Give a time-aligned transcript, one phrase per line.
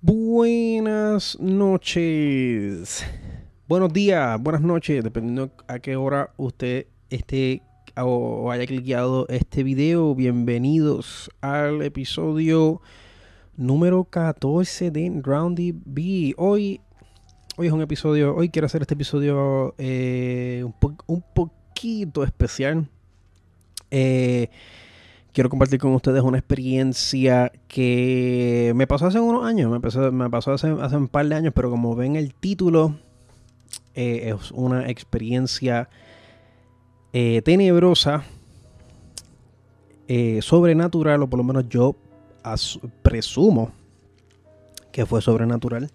[0.00, 3.04] Buenas noches.
[3.66, 7.62] Buenos días, buenas noches, dependiendo a qué hora usted esté
[7.96, 10.14] o haya cliqueado este video.
[10.14, 12.80] Bienvenidos al episodio
[13.56, 16.32] número 14 de Roundy B.
[16.36, 16.80] Hoy,
[17.56, 20.64] hoy es un episodio, hoy quiero hacer este episodio eh,
[21.08, 22.88] un, poquito especial.
[23.90, 24.48] Eh,
[25.32, 29.80] quiero compartir con ustedes una experiencia que me pasó hace unos años, me
[30.30, 32.98] pasó, hace, un par de años, pero como ven el título,
[33.94, 35.88] eh, es una experiencia
[37.12, 38.24] eh, tenebrosa,
[40.08, 41.94] eh, sobrenatural, o por lo menos yo
[43.02, 43.72] presumo
[44.90, 45.90] que fue sobrenatural.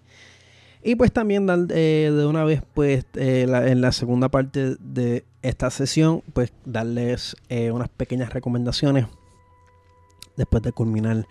[0.86, 6.52] Y pues también de una vez, pues en la segunda parte de esta sesión, pues
[6.66, 7.36] darles
[7.72, 9.06] unas pequeñas recomendaciones
[10.36, 11.26] después de culminar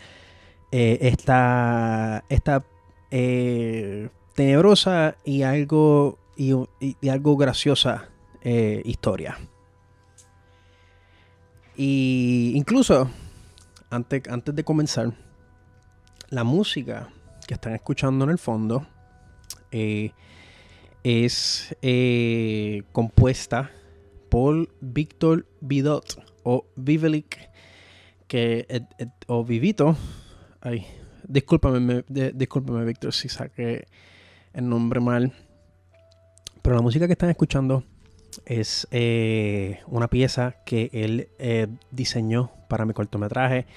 [0.71, 2.65] eh, esta, esta
[3.11, 6.51] eh, tenebrosa y algo, y,
[7.07, 8.09] algo graciosa
[8.41, 9.37] eh, historia.
[11.75, 13.09] Y incluso,
[13.91, 15.13] antes, antes de comenzar,
[16.29, 17.09] la música
[17.47, 18.87] que están escuchando en el fondo
[21.03, 21.75] es
[22.91, 23.71] compuesta
[24.29, 27.52] por Víctor Vidot o Vivelic
[28.33, 28.65] que
[29.27, 29.95] o Vivito,
[30.59, 30.87] ay,
[31.27, 33.85] discúlpame, discúlpame Víctor si saqué
[34.53, 35.33] el nombre mal,
[36.63, 37.83] pero la música que están escuchando
[38.47, 43.67] es eh, una pieza que él eh, diseñó para mi cortometraje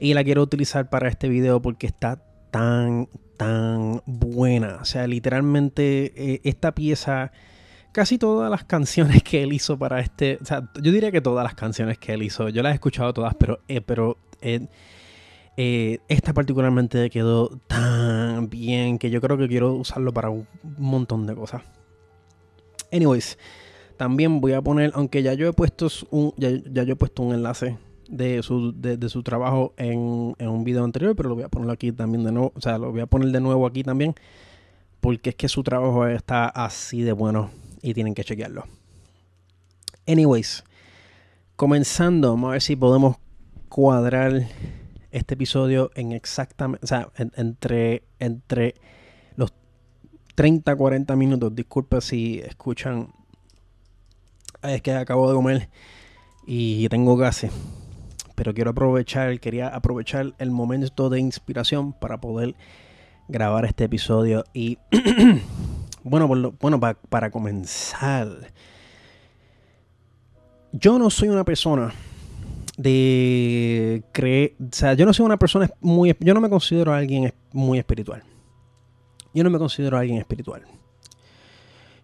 [0.00, 4.78] y la quiero utilizar para este video porque está tan, tan buena.
[4.82, 7.30] O sea, literalmente eh, esta pieza
[7.92, 11.44] casi todas las canciones que él hizo para este, o sea, yo diría que todas
[11.44, 14.66] las canciones que él hizo, yo las he escuchado todas, pero, eh, pero eh,
[15.56, 20.46] eh, esta particularmente quedó tan bien que yo creo que quiero usarlo para un
[20.78, 21.62] montón de cosas.
[22.92, 23.38] Anyways,
[23.96, 27.34] también voy a poner, aunque ya yo he puesto un, ya, yo he puesto un
[27.34, 27.76] enlace
[28.08, 31.70] de su, de, su trabajo en, en, un video anterior, pero lo voy a poner
[31.70, 34.14] aquí también de nuevo, o sea, lo voy a poner de nuevo aquí también,
[35.00, 37.50] porque es que su trabajo está así de bueno
[37.82, 38.64] y tienen que chequearlo.
[40.06, 40.64] Anyways,
[41.56, 43.16] comenzando, vamos a ver si podemos
[43.68, 44.46] cuadrar
[45.10, 48.74] este episodio en exactamente, o sea, entre, entre
[49.36, 49.52] los
[50.34, 51.54] 30, 40 minutos.
[51.54, 53.12] Disculpa si escuchan,
[54.62, 55.68] es que acabo de comer
[56.46, 57.52] y tengo gases.
[58.34, 62.54] Pero quiero aprovechar, quería aprovechar el momento de inspiración para poder
[63.28, 64.78] grabar este episodio y
[66.02, 68.52] Bueno, bueno para comenzar,
[70.72, 71.92] yo no soy una persona
[72.76, 77.34] de creer, o sea, yo no soy una persona muy, yo no me considero alguien
[77.52, 78.22] muy espiritual.
[79.34, 80.62] Yo no me considero alguien espiritual.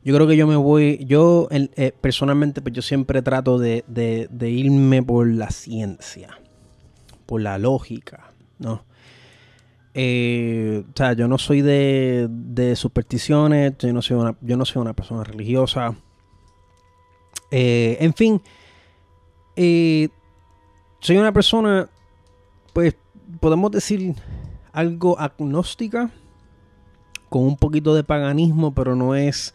[0.04, 4.50] Yo creo que yo me voy, yo eh, personalmente, pues yo siempre trato de, de
[4.50, 6.38] irme por la ciencia,
[7.24, 8.85] por la lógica, ¿no?
[9.98, 14.82] Eh, o sea, yo no soy de, supersticiones, yo no soy una, yo no soy
[14.82, 15.94] una persona religiosa.
[17.50, 18.42] Eh, en fin,
[19.56, 20.10] eh,
[21.00, 21.88] soy una persona,
[22.74, 22.94] pues
[23.40, 24.14] podemos decir
[24.70, 26.10] algo agnóstica,
[27.30, 29.54] con un poquito de paganismo, pero no es,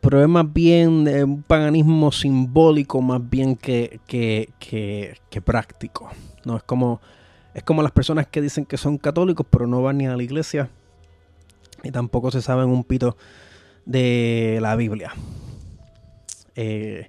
[0.00, 6.08] pero es más bien un paganismo simbólico, más bien que, que, que práctico.
[6.44, 7.00] No es como
[7.56, 10.22] es como las personas que dicen que son católicos, pero no van ni a la
[10.22, 10.68] iglesia.
[11.82, 13.16] Y tampoco se saben un pito
[13.86, 15.14] de la Biblia.
[16.54, 17.08] Eh,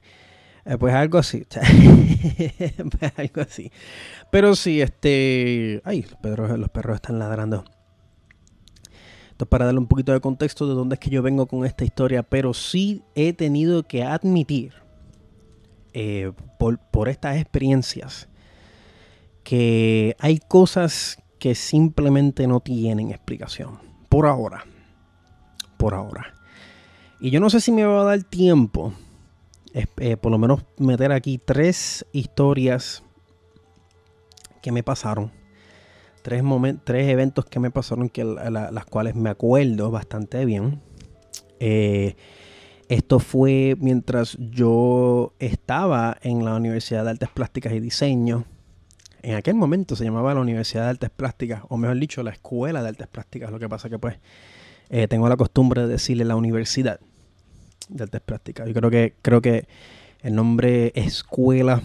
[0.64, 1.46] eh, pues algo así.
[1.50, 3.74] pues algo así.
[4.32, 5.82] Pero sí, este.
[5.84, 7.66] Ay, los perros, los perros están ladrando.
[9.32, 11.84] Entonces, para darle un poquito de contexto de dónde es que yo vengo con esta
[11.84, 14.76] historia, pero sí he tenido que admitir
[15.94, 18.30] eh, por, por, estas experiencias
[19.48, 23.80] que hay cosas que simplemente no tienen explicación.
[24.10, 24.66] Por ahora.
[25.78, 26.34] Por ahora.
[27.22, 28.92] Y yo no sé si me va a dar tiempo.
[29.74, 33.04] Eh, por lo menos meter aquí tres historias
[34.62, 35.32] que me pasaron.
[36.24, 36.44] Tres,
[36.84, 40.82] tres eventos que me pasaron que las cuales me acuerdo bastante bien.
[41.62, 42.18] Eh,
[42.90, 48.44] esto fue mientras yo estaba en la Universidad de Artes Plásticas y Diseño
[49.28, 52.82] en aquel momento se llamaba la Universidad de Artes Plásticas, o mejor dicho, la Escuela
[52.82, 53.52] de Artes Plásticas.
[53.52, 54.16] Lo que pasa que pues
[54.90, 57.02] eh, tengo la costumbre de decirle la Universidad
[57.90, 58.68] de Artes Plásticas.
[58.70, 59.68] Yo creo que, creo que
[60.22, 61.82] el nombre escuela,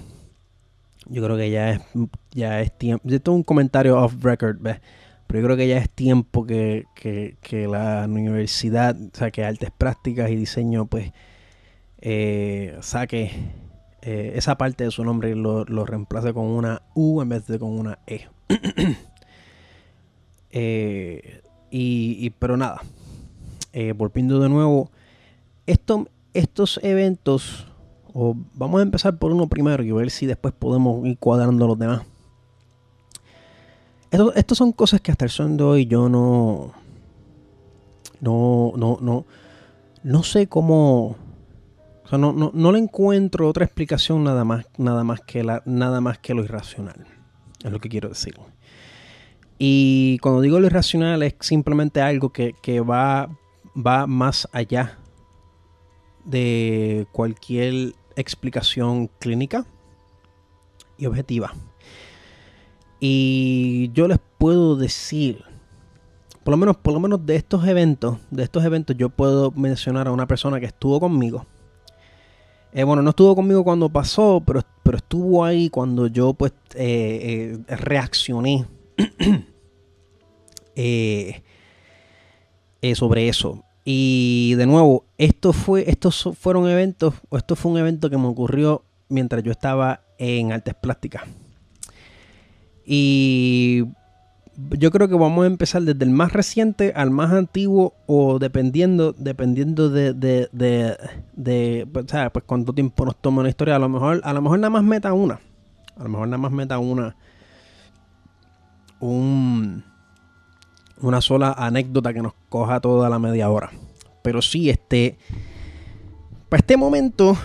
[1.06, 1.80] yo creo que ya es,
[2.30, 3.08] ya es tiempo.
[3.08, 4.80] Esto es un comentario off record, ¿ves?
[5.26, 6.86] pero yo creo que ya es tiempo que,
[7.68, 11.10] la universidad, o sea, que artes prácticas y diseño, pues,
[12.00, 13.32] eh, saque
[14.02, 17.58] eh, esa parte de su nombre lo, lo, reemplace con una U en vez de
[17.58, 18.28] con una E.
[20.54, 21.40] Eh,
[21.70, 22.82] y, pero nada,
[23.96, 24.90] volviendo de nuevo,
[25.66, 27.66] esto, estos eventos,
[28.12, 32.02] vamos a empezar por uno primero y ver si después podemos ir cuadrando los demás.
[34.34, 36.75] Estas son cosas que hasta el son de hoy yo no.
[38.20, 39.25] No, no, no.
[40.02, 41.16] No sé cómo.
[42.12, 46.19] Sea, no, no, le encuentro otra explicación nada más, nada más que la, nada más
[46.19, 47.06] que lo irracional.
[47.64, 48.35] Es lo que quiero decir.
[49.59, 53.31] Y cuando digo lo irracional es simplemente algo que, va,
[53.75, 54.99] va más allá
[56.26, 59.64] de cualquier explicación clínica
[60.99, 61.55] y objetiva.
[63.00, 65.43] Y yo les puedo decir,
[66.44, 70.09] por lo menos, por lo menos de estos eventos, de estos eventos yo puedo mencionar
[70.09, 71.47] a una persona que estuvo conmigo.
[72.74, 77.58] Eh, bueno, no estuvo conmigo cuando pasó, pero, pero estuvo ahí cuando yo pues eh,
[77.69, 78.64] eh, reaccioné
[82.94, 83.62] sobre eso.
[83.84, 88.26] Y de nuevo, esto fue, estos fueron eventos, o esto fue un evento que me
[88.26, 91.25] ocurrió mientras yo estaba en artes plásticas.
[92.86, 93.84] Y
[94.56, 99.12] yo creo que vamos a empezar desde el más reciente al más antiguo o dependiendo
[99.12, 103.76] dependiendo de, de, de, pues, pues, cuánto tiempo nos toma una historia.
[103.76, 105.40] A lo mejor a lo mejor nada más meta una.
[105.96, 107.16] A lo mejor nada más meta una.
[109.00, 109.84] Un,
[111.00, 113.70] una sola anécdota que nos coja toda la media hora.
[114.22, 115.19] Pero sí, este...
[116.49, 117.37] Para este momento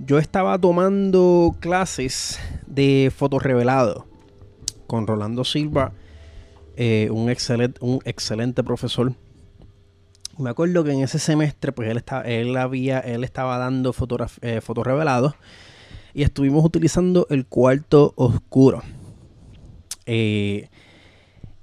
[0.00, 4.06] yo estaba tomando clases de fotorrevelado
[4.88, 5.92] con Rolando Silva,
[6.76, 9.14] eh, un, excelente, un excelente profesor.
[10.38, 13.94] Me acuerdo que en ese semestre, pues él, estaba, él, había, él estaba dando
[14.40, 15.34] eh, fotos revelados
[16.12, 18.82] y estuvimos utilizando el cuarto oscuro.
[20.06, 20.68] Eh,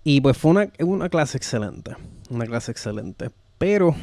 [0.04, 1.96] y pues fue una, una, clase excelente,
[2.30, 3.32] una clase excelente.
[3.58, 3.96] Pero,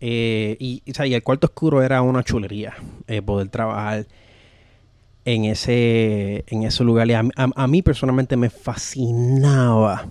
[0.00, 2.74] y, y, el cuarto oscuro era una chulería,
[3.24, 4.06] poder trabajar
[5.28, 7.06] en ese, en lugar.
[7.36, 10.08] A, mí personalmente me fascinaba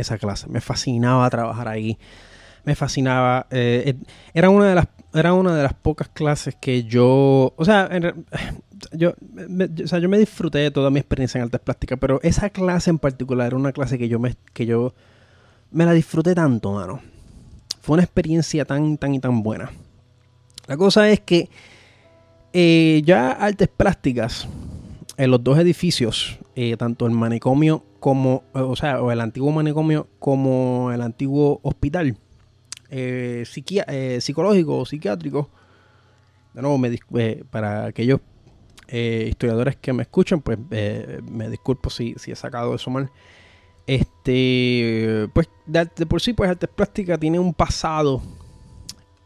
[0.00, 0.48] esa clase.
[0.48, 1.98] Me fascinaba trabajar ahí.
[2.64, 3.46] Me fascinaba.
[3.50, 3.94] Eh,
[4.34, 7.88] era una de las una de las pocas clases que yo, o sea,
[8.92, 9.14] yo,
[9.48, 12.98] me, yo me disfruté de toda mi experiencia en artes plásticas, pero esa clase en
[12.98, 14.94] particular era una clase que yo me, que yo
[15.70, 17.00] me la disfruté tanto, mano.
[17.80, 19.70] Fue una experiencia tan, tan y tan buena.
[20.66, 21.48] La cosa es que
[22.52, 24.46] eh, ya artes plásticas
[25.16, 29.52] en los dos edificios, eh, tanto el manicomio como, eh, o sea, o el antiguo
[29.52, 32.16] manicomio como el antiguo hospital
[34.20, 35.50] psicológico o psiquiátrico.
[36.54, 36.96] De nuevo, me,
[37.50, 38.20] para aquellos
[38.90, 40.58] historiadores que me escuchan, pues
[41.30, 43.10] me disculpo si, si he sacado eso mal.
[43.86, 48.22] Este, pues de, por sí, pues artes plásticas tiene un pasado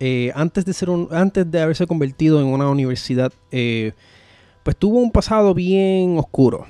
[0.05, 3.93] eh, antes, de ser un, antes de haberse convertido en una universidad, eh,
[4.65, 6.67] pues tuvo un pasado bien oscuro.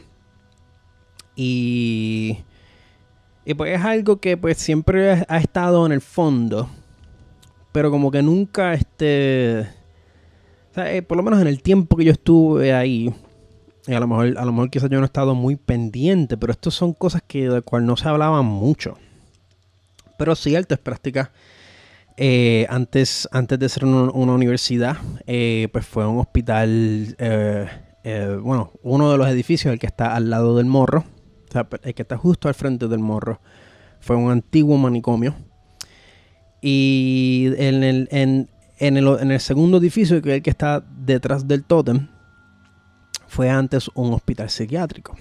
[1.34, 2.38] Y,
[3.44, 6.68] y pues es algo que pues siempre ha estado en el fondo,
[7.72, 9.68] pero como que nunca este...
[10.74, 13.14] Eh, por lo menos en el tiempo que yo estuve ahí,
[13.86, 16.72] a lo mejor, a lo mejor quizás yo no he estado muy pendiente, pero estas
[16.72, 18.96] son cosas que de cual no se hablaban mucho.
[20.16, 21.30] Pero sí, es práctica
[22.16, 24.96] eh, antes, antes de ser una, universidad,
[25.26, 30.28] eh, pues fue un hospital, eh, bueno, uno de los edificios, el que está al
[30.28, 31.04] lado del morro,
[31.52, 33.40] sea, el que está justo al frente del morro,
[34.00, 35.34] fue un antiguo manicomio.
[36.60, 40.80] Y en el, en, en el, en el segundo edificio, que es el que está
[40.80, 42.08] detrás del tótem,
[43.26, 45.16] fue antes un hospital psiquiátrico.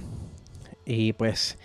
[0.86, 1.58] Y pues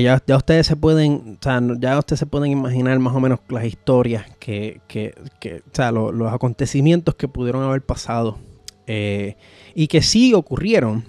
[0.00, 3.64] ya, ustedes se pueden, o sea, ya ustedes se pueden imaginar más o menos las
[3.64, 8.38] historias que, que, que o sea, los acontecimientos que pudieron haber pasado
[8.86, 9.36] eh,
[9.74, 11.04] y que sí ocurrieron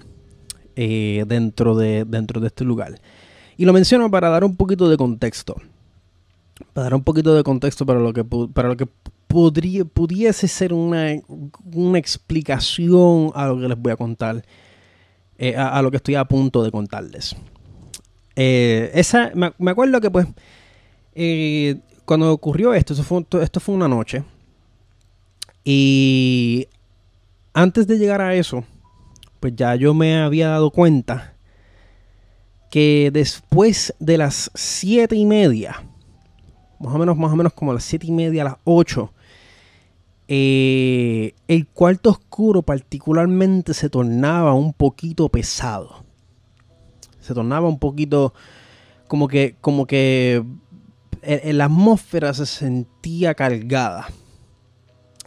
[0.76, 3.00] eh, dentro, de, dentro de este lugar.
[3.56, 5.56] Y lo menciono para dar un poquito de contexto.
[6.72, 8.88] Para dar un poquito de contexto para lo que, para lo que
[9.28, 11.20] podría, pudiese ser una,
[11.72, 14.44] una explicación a lo que les voy a contar,
[15.38, 17.36] eh, a lo que estoy a punto de contarles.
[18.36, 20.26] Eh, esa, me, acuerdo que pues
[22.04, 22.94] cuando ocurrió esto,
[23.40, 24.24] esto fue una noche.
[25.64, 26.68] Y
[27.54, 28.64] antes de llegar a eso,
[29.44, 31.34] pues ya yo me había dado cuenta
[32.70, 35.84] que después de las siete y media,
[36.80, 39.12] más o menos, más o menos como las siete y media, a las 8,
[40.28, 46.06] eh, el cuarto oscuro particularmente se tornaba un poquito pesado.
[47.20, 48.32] Se tornaba un poquito
[49.08, 50.42] como que, como que
[51.22, 54.06] la atmósfera se sentía cargada.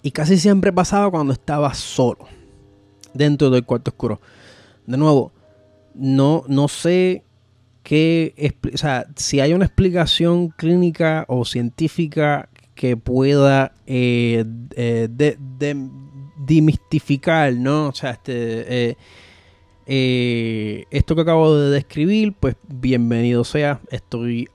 [0.02, 2.37] Y casi siempre pasaba cuando estaba solo
[3.18, 4.22] dentro del cuarto oscuro.
[4.86, 5.32] De nuevo,
[5.96, 7.24] no, no sé
[7.84, 14.46] qué, o sea, si hay una explicación clínica o científica que pueda eh,
[14.76, 15.38] eh, de,
[16.38, 17.88] demistificar, ¿no?
[17.88, 18.98] O sea, este,
[19.88, 23.82] eh, esto que acabo de describir, pues bienvenido sea.
[23.90, 24.50] Estoy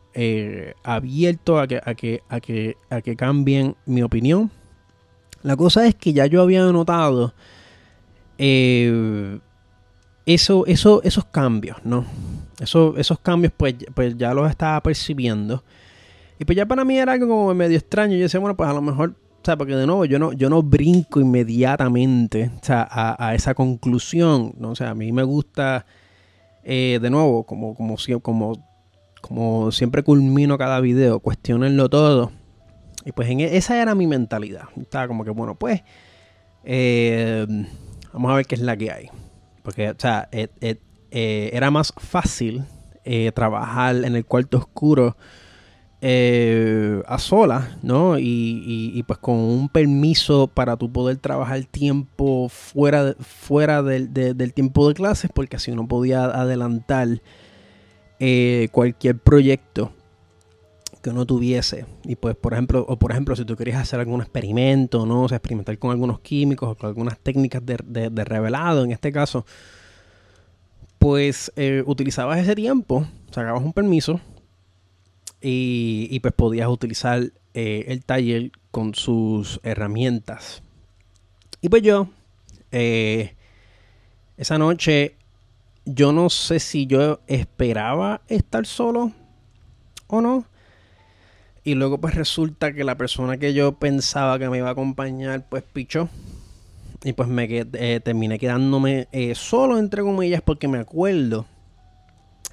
[0.84, 4.50] abierto a que, a, que, a, que, a que cambien mi opinión.
[5.42, 7.34] La cosa es que ya yo había notado
[10.26, 12.04] eso, eso, esos cambios, ¿no?
[12.60, 15.64] Eso, esos cambios, pues, pues ya los estaba percibiendo.
[16.38, 18.16] Y pues ya para mí era algo como medio extraño.
[18.16, 20.48] Yo decía, bueno, pues a lo mejor, o sea, porque de nuevo yo no, yo
[20.48, 24.54] no brinco inmediatamente sea, a, esa conclusión.
[24.58, 24.70] ¿no?
[24.70, 25.86] O sea, a mí me gusta,
[26.64, 28.64] eh, de nuevo, como, como, como,
[29.20, 32.32] como siempre culmino cada video, cuestionarlo todo.
[33.04, 34.64] Y pues en e, esa era mi mentalidad.
[34.80, 35.82] Estaba como que, bueno, pues,
[36.64, 37.46] eh,
[38.12, 39.10] vamos a ver qué es la que hay.
[39.62, 42.64] Porque, o sea, eh, era más fácil
[43.34, 45.16] trabajar en el cuarto oscuro
[46.04, 48.18] eh, a sola, ¿no?
[48.18, 54.94] Y, pues con un permiso para tú poder trabajar tiempo fuera, fuera del, tiempo de
[54.94, 57.22] clases, porque así uno podía adelantar
[58.18, 59.92] eh, cualquier proyecto
[61.02, 61.84] que uno tuviese.
[62.04, 65.26] Y pues, por ejemplo, o por ejemplo, si tú querías hacer algún experimento, ¿no?
[65.26, 69.44] Experimentar con algunos químicos o con algunas técnicas de, revelado, en este caso,
[70.98, 74.20] pues eh, utilizabas ese tiempo, sacabas un permiso
[75.40, 80.62] y, pues podías utilizar eh, el taller con sus herramientas.
[81.60, 82.08] Y pues yo,
[82.70, 83.34] eh,
[84.36, 85.16] esa noche,
[85.84, 89.10] yo no sé si yo esperaba estar solo
[90.06, 90.51] o no.
[91.64, 95.46] Y luego pues resulta que la persona que yo pensaba que me iba a acompañar
[95.48, 96.08] pues pichó.
[97.04, 101.46] Y pues me eh, terminé quedándome solo entre comillas porque me acuerdo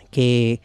[0.10, 0.62] que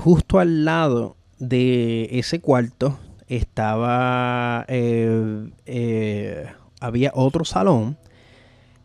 [0.00, 2.98] justo al lado de ese cuarto
[3.28, 6.46] estaba eh, eh,
[6.80, 7.98] había otro salón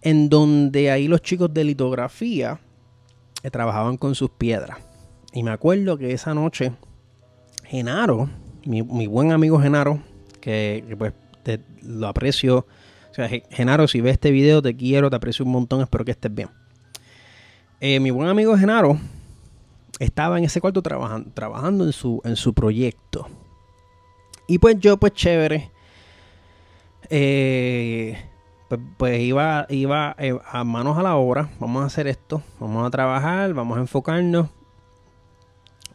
[0.01, 2.60] en donde ahí los chicos de litografía
[3.42, 4.80] eh, trabajaban con sus piedras
[5.32, 6.74] y me acuerdo que esa noche
[7.63, 8.30] Genaro
[8.65, 10.00] mi, buen amigo Genaro
[10.41, 11.13] que, pues
[11.82, 12.65] lo aprecio
[13.12, 16.12] o sea, Genaro si ves este video te quiero te aprecio un montón espero que
[16.12, 16.50] estés bien
[17.82, 18.98] mi buen amigo Genaro
[20.00, 23.27] estaba en ese cuarto trabajando, trabajando en, su, en su proyecto.
[24.48, 25.72] Y pues yo, pues chévere,
[27.10, 28.17] eh,
[28.67, 32.86] pues, pues, iba, iba eh, a manos a la obra, vamos a hacer esto, vamos
[32.86, 34.50] a trabajar, vamos a enfocarnos,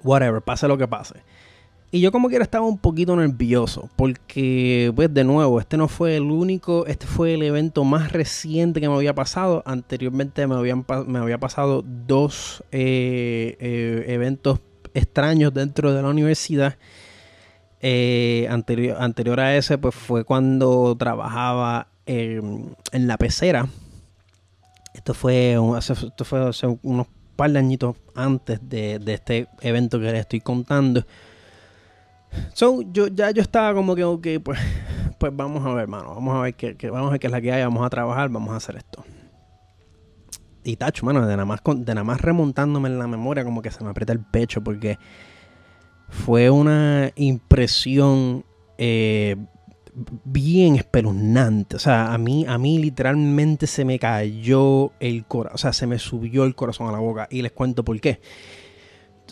[0.02, 1.22] whatever, pase lo que pase.
[1.90, 6.16] Y yo como quiera estaba un poquito nervioso porque, pues de nuevo, este no fue
[6.16, 9.62] el único, este fue el evento más reciente que me había pasado.
[9.64, 14.60] Anteriormente me, habían, me había pasado dos eh, eh, eventos
[14.92, 16.76] extraños dentro de la universidad.
[17.80, 23.66] Eh, anterior, anterior a ese, pues fue cuando trabajaba en la pecera.
[24.92, 30.12] Esto fue, esto fue hace unos par de añitos antes de, de este evento que
[30.12, 31.06] les estoy contando.
[32.52, 34.58] So, yo ya yo estaba como que, ok, pues,
[35.18, 36.14] pues vamos a ver, hermano.
[36.14, 38.28] Vamos a ver qué, vamos a ver qué es la que hay, vamos a trabajar,
[38.28, 39.04] vamos a hacer esto.
[40.64, 43.70] Y tacho, mano, de nada más de nada más remontándome en la memoria, como que
[43.70, 44.98] se me aprieta el pecho, porque
[46.08, 48.44] fue una impresión
[48.76, 49.36] eh,
[50.24, 51.76] bien espeluznante.
[51.76, 55.54] O sea, a mí, a mí literalmente se me cayó el corazón.
[55.54, 57.28] O sea, se me subió el corazón a la boca.
[57.30, 58.20] Y les cuento por qué.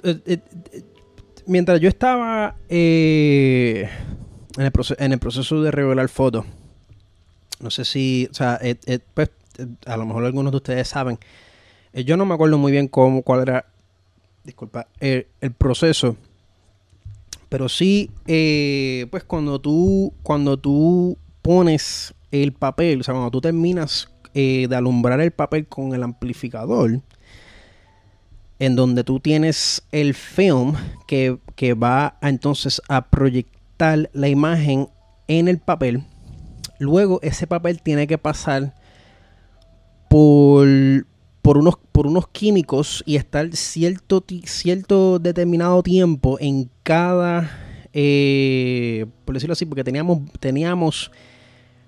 [0.03, 0.41] Eh, eh,
[1.47, 3.89] mientras yo estaba eh,
[4.57, 6.45] en, el proceso, de revelar fotos,
[7.61, 9.31] no sé si, o sea, eh, eh, pues,
[9.87, 11.19] a lo mejor algunos de ustedes saben,
[11.93, 13.67] yo no me acuerdo muy bien cómo, cuál era,
[14.45, 16.17] disculpa, el proceso,
[17.49, 18.11] pero sí,
[19.11, 25.21] pues cuando tú, cuando tú pones el papel, o sea, cuando tú terminas de alumbrar
[25.21, 27.01] el papel con el amplificador,
[28.59, 30.75] en donde tú tienes el film
[31.07, 31.39] que,
[31.75, 34.89] va entonces a proyectar la imagen
[35.29, 36.05] en el papel.
[36.79, 38.75] Luego ese papel tiene que pasar
[40.09, 40.67] por,
[41.43, 47.51] por unos, por unos químicos y estar cierto, cierto determinado tiempo en cada,
[47.93, 51.11] eh, por decirlo así, porque teníamos, teníamos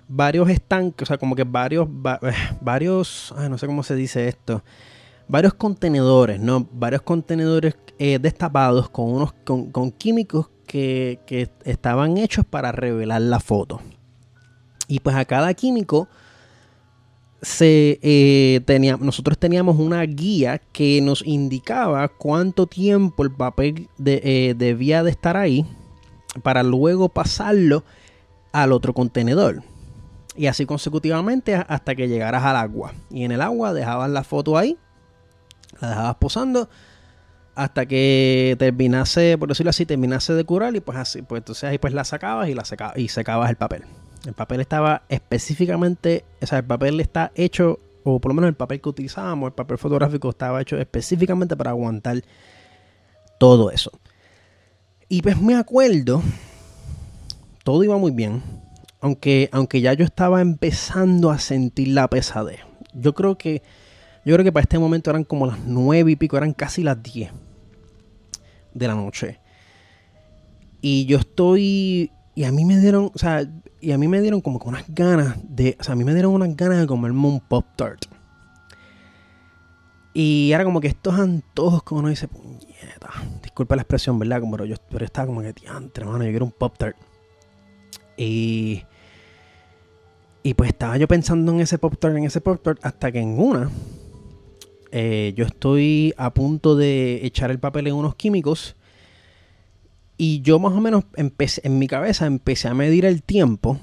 [0.07, 1.87] varios estanques, o sea, como que varios,
[2.61, 4.63] varios, no sé cómo se dice esto,
[5.29, 6.67] varios contenedores, ¿no?
[6.73, 13.39] Varios contenedores eh, destapados con unos, con, químicos que, que, estaban hechos para revelar la
[13.39, 13.79] foto.
[14.87, 16.09] Y pues a cada químico
[17.41, 24.55] se, eh, tenía, nosotros teníamos una guía que nos indicaba cuánto tiempo el papel eh,
[24.57, 25.65] debía de estar ahí
[26.41, 27.83] para luego pasarlo
[28.51, 29.61] al otro contenedor.
[30.35, 32.93] Y así consecutivamente hasta que llegaras al agua.
[33.11, 34.77] Y en el agua dejabas la foto ahí,
[35.81, 36.69] la dejabas posando
[37.55, 41.77] hasta que terminase, por decirlo así, terminase de curar y pues así, pues entonces ahí
[41.77, 43.83] pues la sacabas y la secabas y secabas el papel.
[44.25, 48.55] El papel estaba específicamente, o sea, el papel está hecho, o por lo menos el
[48.55, 52.21] papel que utilizábamos, el papel fotográfico estaba hecho específicamente para aguantar
[53.39, 53.91] todo eso.
[55.09, 56.21] Y pues me acuerdo,
[57.63, 58.41] todo iba muy bien,
[59.01, 62.59] aunque, aunque ya yo estaba empezando a sentir la pesadez.
[62.93, 63.63] Yo creo que,
[64.29, 67.01] yo creo que para este momento eran como las nueve y pico, eran casi las
[67.01, 67.31] 10
[68.75, 69.39] de la noche.
[70.81, 73.43] Y yo estoy y a mí me dieron, o sea,
[73.81, 76.13] y a mí me dieron como que unas ganas de, o sea, a mí me
[76.13, 78.05] dieron unas ganas de comerme un Pop Tart.
[80.13, 83.09] Y era como que estos antojos como uno dice, puñeta,
[83.41, 84.43] disculpa la expresión, ¿verdad?
[84.51, 86.95] Pero yo pero estaba como que, diantre, mano, yo quiero un Pop Tart.
[88.15, 88.83] Y,
[90.43, 93.21] y pues estaba yo pensando en ese Pop Tart, en ese Pop Tart, hasta que
[93.21, 93.71] en una,
[94.91, 98.75] eh, yo estoy a punto de echar el papel en unos químicos
[100.17, 103.79] y yo más o menos empecé, en mi cabeza empecé a medir el tiempo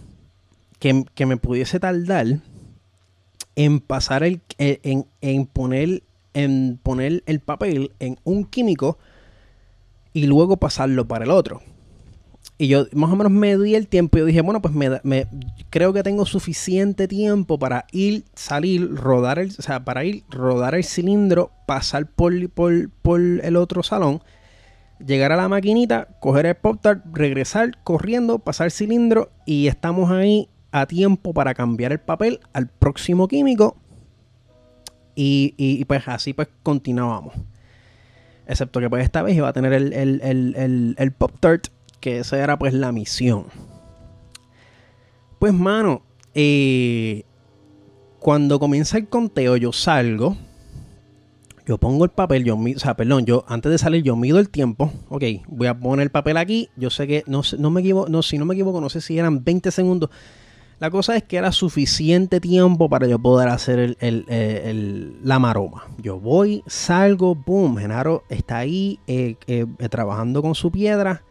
[0.78, 2.26] que, me pudiese tardar
[3.54, 6.02] en pasar el, eh, en, en, poner,
[6.34, 8.98] en poner el papel en un químico
[10.12, 11.62] y luego pasarlo para el otro.
[12.58, 15.26] Y yo más o menos medí el tiempo y yo dije, bueno, pues me, me,
[15.68, 20.74] creo que tengo suficiente tiempo para ir, salir, rodar el, o sea, para ir, rodar
[20.74, 24.22] el cilindro, pasar por, por, por el otro salón
[25.04, 30.48] llegar a la maquinita, coger el Pop Tart, regresar corriendo, pasar cilindro y estamos ahí
[30.72, 33.76] a tiempo para cambiar el papel al próximo químico.
[35.18, 37.34] Y, pues así pues continuábamos.
[38.46, 41.68] Excepto que pues esta vez iba a tener el, el, Pop Tart,
[42.06, 43.46] que esa era pues la misión.
[45.40, 46.02] Pues mano,
[46.34, 47.24] eh,
[48.20, 50.36] cuando comienza el conteo yo salgo
[51.66, 54.50] yo pongo el papel, yo o sea, perdón, yo antes de salir yo mido el
[54.50, 54.92] tiempo.
[55.08, 56.68] Ok, voy a poner el papel aquí.
[56.76, 59.18] Yo sé que, no, no me equivoco, no, si no me equivoco, no sé si
[59.18, 60.10] eran 20 segundos.
[60.78, 65.88] La cosa es que era suficiente tiempo para yo poder hacer el, el, la maroma.
[65.98, 71.24] Yo voy, salgo, boom, Genaro está ahí eh, eh, trabajando con su piedra.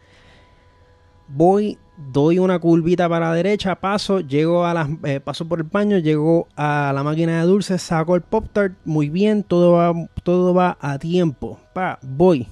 [1.28, 1.78] Voy,
[2.12, 5.98] doy una curvita para la derecha, paso, llego a las, eh, paso por el baño,
[5.98, 10.54] llego a la máquina de dulces, saco el pop tart, muy bien, todo va, todo
[10.54, 11.58] va a tiempo.
[11.72, 12.46] Pa, voy,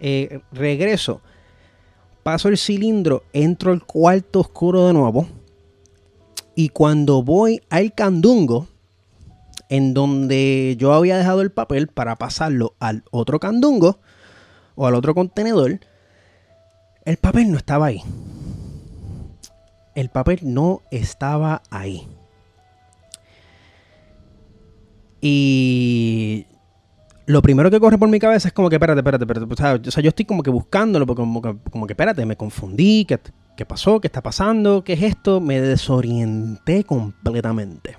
[0.00, 1.20] eh, regreso,
[2.22, 5.26] paso el cilindro, entro al cuarto oscuro de nuevo.
[6.54, 8.66] Y cuando voy al candungo,
[9.68, 14.00] en donde yo había dejado el papel para pasarlo al otro candungo
[14.74, 15.80] o al otro contenedor,
[17.08, 18.02] el papel no estaba ahí
[19.98, 22.06] el papel no estaba ahí.
[25.20, 26.46] Y
[27.26, 29.52] lo primero que corre por mi cabeza es como que, espérate, espérate, espérate.
[29.88, 31.24] O sea, yo estoy como que buscándolo, porque
[31.72, 33.18] como, que, espérate, me confundí, ¿qué,
[33.56, 34.00] ¿qué pasó?
[34.00, 34.84] ¿Qué está pasando?
[34.84, 35.40] ¿Qué es esto?
[35.40, 37.96] Me desorienté completamente.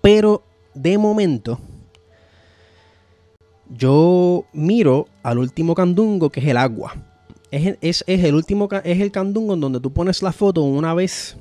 [0.00, 1.60] Pero de momento,
[3.68, 6.94] yo miro al último candungo, que es el agua
[7.54, 11.36] es, el último, es el candungo en donde tú pones la foto una vez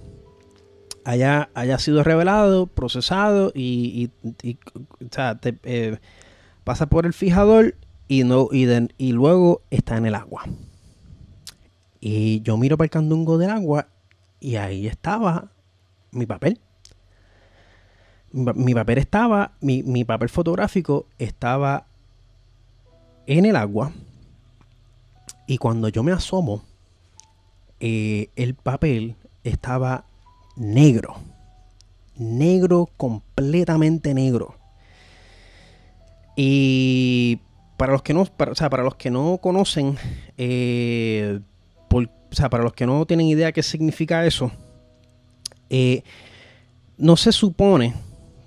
[1.05, 4.11] haya, haya sido revelado, procesado y,
[5.63, 5.97] eh,
[6.63, 7.75] pasa por el fijador
[8.07, 10.43] y, no, y, luego está en el agua.
[11.99, 13.87] Y yo miro para el candungo del agua
[14.39, 15.51] y ahí estaba
[16.11, 16.59] mi papel.
[18.31, 21.87] Mi, papel estaba, mi, mi papel fotográfico estaba
[23.25, 23.91] en el agua
[25.47, 26.63] y cuando yo me asomo,
[27.79, 30.05] eh, el papel estaba
[30.55, 31.15] negro.
[32.15, 34.55] Negro, completamente negro.
[36.35, 37.39] Y
[37.77, 39.97] para los que no, para, o sea, para los que no conocen,
[40.37, 41.39] eh,
[41.91, 44.51] o sea, para los que no tienen idea qué significa eso,
[45.69, 46.03] eh,
[46.97, 47.93] no se supone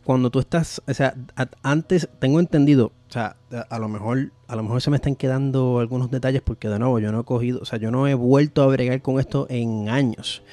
[0.07, 1.16] cuando tú estás, o sea,
[1.64, 3.35] antes tengo entendido, o sea,
[3.69, 7.01] a, lo mejor, a lo mejor se me están quedando algunos detalles porque de nuevo
[7.01, 9.88] yo no he cogido, o sea, yo no he vuelto a bregar con esto en
[9.88, 10.45] años.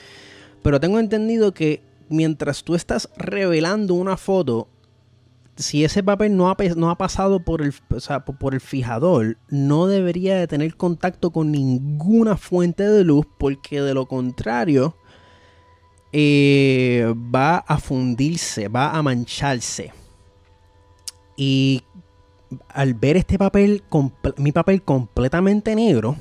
[0.63, 4.70] Pero tengo entendido que mientras tú estás revelando una foto,
[5.56, 7.76] si ese papel no ha, no ha pasado por el,
[8.39, 13.94] por el fijador, no debería de tener contacto con ninguna fuente de luz porque de
[13.94, 14.96] lo contrario
[16.13, 19.91] eh, va a fundirse, va a mancharse.
[21.36, 21.84] Y
[22.69, 23.84] al ver este papel,
[24.38, 26.15] mi papel completamente negro,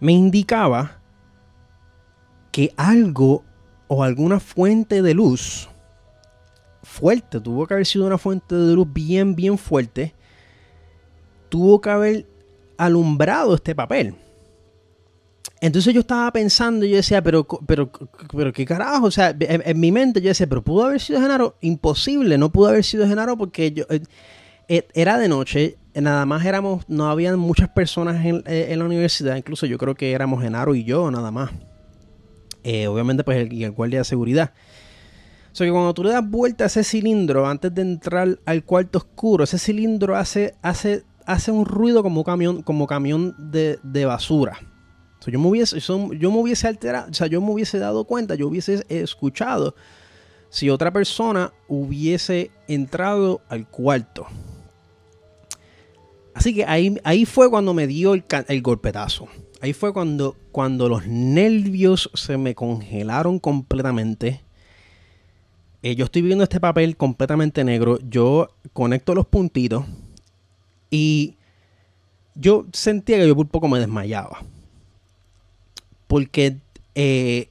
[0.00, 1.02] me indicaba
[2.50, 3.44] que algo
[3.86, 5.68] o alguna fuente de luz
[6.82, 10.14] fuerte, tuvo que haber sido una fuente de luz bien, bien fuerte,
[11.48, 12.26] tuvo que haber
[12.78, 14.14] alumbrado este papel.
[15.60, 17.90] Entonces yo estaba pensando yo decía, pero, pero,
[18.34, 21.56] pero qué carajo, o sea, en, mi mente yo decía, pero pudo haber sido Genaro,
[21.60, 24.02] imposible, no pudo haber sido Genaro porque yo eh,
[24.68, 29.34] eh, era de noche, nada más éramos, no habían muchas personas en, eh, la universidad,
[29.34, 31.50] incluso yo creo que éramos Genaro y yo nada más.
[32.62, 34.52] obviamente pues el, el guardia de seguridad.
[35.50, 38.64] O sea que cuando tú le das vuelta a ese cilindro antes de entrar al
[38.64, 44.04] cuarto oscuro, ese cilindro hace, hace, hace un ruido como camión, como camión de, de
[44.04, 44.60] basura
[45.30, 48.48] yo, me hubiese, yo me hubiese alterado, o sea, yo me hubiese dado cuenta, yo
[48.48, 49.74] hubiese escuchado
[50.50, 54.26] si otra persona hubiese entrado al cuarto.
[56.34, 59.26] Así que ahí, ahí fue cuando me dio el, golpetazo.
[59.60, 64.42] Ahí fue cuando, cuando los nervios se me congelaron completamente.
[65.82, 67.98] Eh, yo estoy viendo este papel completamente negro.
[68.08, 69.84] Yo conecto los puntitos.
[70.90, 71.36] Y
[72.36, 74.38] yo sentía que yo por poco me desmayaba
[76.08, 76.56] porque
[76.96, 77.50] eh,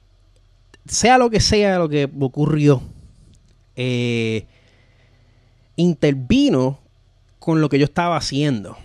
[0.86, 2.82] sea lo que sea lo que ocurrió,
[3.76, 4.44] eh,
[5.76, 6.80] intervino
[7.38, 8.76] con lo que yo estaba haciendo.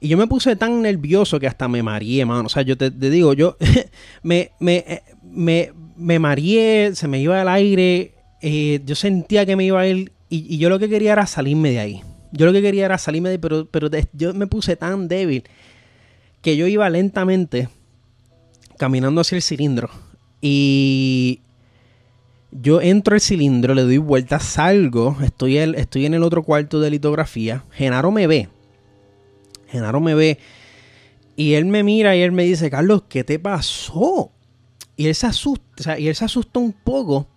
[0.00, 2.46] Y yo me puse tan nervioso que hasta me mareé, mano.
[2.46, 3.56] O sea, yo te, digo, yo
[4.22, 9.64] me, me, me, me mareé, se me iba el aire, eh, yo sentía que me
[9.64, 12.02] iba a ir y, y, yo lo que quería era salirme de ahí.
[12.30, 15.44] Yo lo que quería era salirme de ahí, pero, pero yo me puse tan débil
[16.42, 17.68] que yo iba lentamente
[18.78, 19.90] caminando hacia el cilindro.
[20.40, 21.40] Y
[22.50, 26.90] yo entro al cilindro, le doy vuelta, salgo, estoy, estoy en el otro cuarto de
[26.90, 27.64] litografía.
[27.72, 28.48] Genaro me ve.
[29.68, 30.38] Genaro me ve.
[31.36, 34.32] Y él me mira y él me dice, Carlos, ¿qué te pasó?
[34.96, 37.28] Y él se asusta, y él se asustó un poco.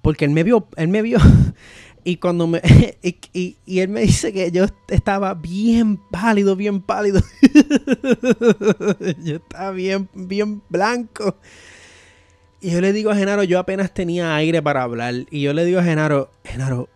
[0.00, 1.18] Porque él me vio, él me vio,
[2.06, 2.62] y cuando me.
[3.32, 7.20] Y, él me dice que yo estaba bien pálido, bien pálido.
[9.24, 11.36] yo estaba bien, bien blanco.
[12.60, 15.14] Y yo le digo a Genaro, yo apenas tenía aire para hablar.
[15.30, 16.88] Y yo le digo a Genaro, Genaro,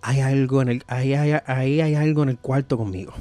[0.00, 0.84] hay algo en el.
[0.86, 3.12] Ahí hay, hay, algo en el cuarto conmigo.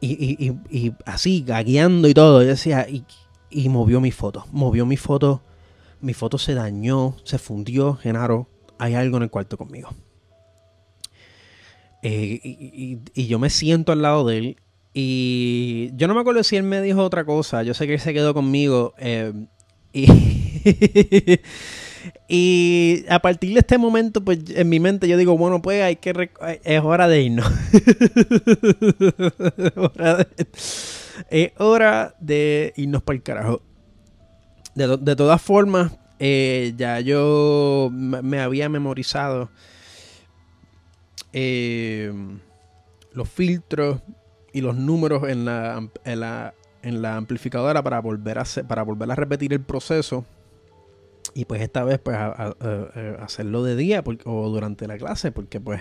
[0.00, 2.42] Y, y, y, así, gagueando y todo.
[2.42, 3.04] Yo decía, y,
[3.50, 4.46] y movió mi foto.
[4.52, 5.42] Movió mi foto
[6.00, 9.90] mi foto se dañó, se fundió, Genaro, hay algo en el cuarto conmigo.
[12.02, 14.56] Eh, y, yo me siento al lado de él
[14.94, 18.00] y yo no me acuerdo si él me dijo otra cosa, yo sé que él
[18.00, 19.32] se quedó conmigo eh,
[22.28, 25.96] y, a partir de este momento, pues en mi mente yo digo, bueno, pues hay
[25.96, 26.30] que
[26.62, 27.46] es hora de irnos.
[31.30, 33.62] es hora de irnos para el carajo.
[34.78, 39.50] De, todas formas, eh, ya yo me había memorizado
[41.32, 42.12] eh,
[43.12, 44.00] los filtros
[44.52, 49.52] y los números en la, en la, amplificadora para volver, a para volver a repetir
[49.52, 50.24] el proceso.
[51.34, 55.80] Y pues esta vez pues hacerlo de día o durante la clase, porque pues,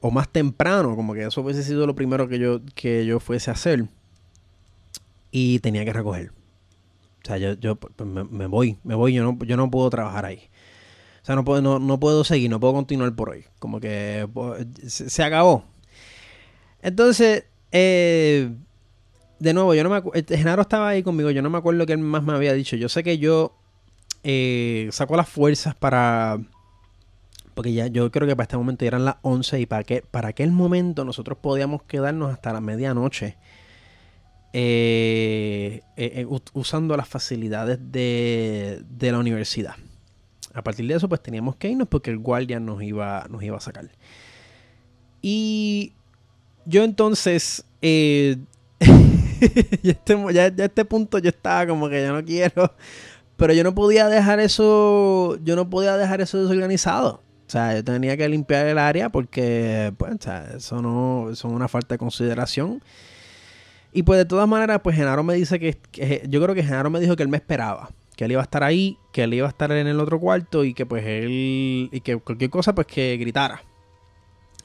[0.00, 3.50] o más temprano, como que eso hubiese sido lo primero que yo, que yo fuese
[3.50, 3.84] a hacer.
[5.30, 6.41] Y tenía que recoger.
[7.22, 10.24] O sea, yo, yo pues, me, voy, me voy, yo no, yo no puedo trabajar
[10.24, 10.50] ahí.
[11.22, 13.44] O sea, no puedo, no, puedo seguir, no puedo continuar por hoy.
[13.60, 15.64] Como que pues, se, acabó.
[16.80, 18.50] Entonces, eh,
[19.38, 20.02] de nuevo, yo no me.
[20.14, 22.74] Este, Genaro estaba ahí conmigo, yo no me acuerdo que él más me había dicho.
[22.74, 23.54] Yo sé que yo
[24.24, 26.40] eh, saco las fuerzas para.
[27.54, 30.02] Porque ya yo creo que para este momento ya eran las 11 y para, que,
[30.10, 33.36] para aquel momento nosotros podíamos quedarnos hasta la medianoche
[34.54, 39.74] eh, eh, eh, usando las facilidades de, la universidad.
[40.52, 43.56] A partir de eso, pues teníamos que irnos porque el guardia nos iba, nos iba
[43.56, 43.90] a sacar.
[45.22, 45.94] Y
[46.66, 48.36] yo entonces, este,
[50.32, 52.74] ya, ya, a este punto yo estaba como que ya no quiero,
[53.38, 57.22] pero yo no podía dejar eso, yo no podía dejar eso desorganizado.
[57.46, 61.48] O sea, yo tenía que limpiar el área porque, pues, o sea, eso no, eso
[61.48, 62.82] es una falta de consideración.
[63.92, 65.76] Y pues de todas maneras, pues Genaro me dice que,
[66.28, 68.62] yo creo que Genaro me dijo que él me esperaba, que él iba a estar
[68.62, 72.00] ahí, que él iba a estar en el otro cuarto y que pues él, y
[72.00, 73.62] que cualquier cosa, pues que gritara,